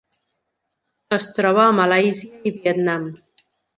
Es 1.17 1.27
troba 1.39 1.61
a 1.65 1.75
Malàisia 1.81 2.41
i 2.51 2.53
Vietnam. 2.57 3.07